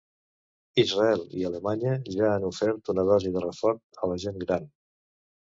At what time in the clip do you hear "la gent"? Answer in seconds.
4.15-4.43